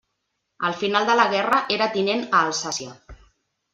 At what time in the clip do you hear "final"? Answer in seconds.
0.79-1.05